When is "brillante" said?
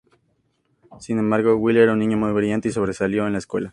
2.31-2.69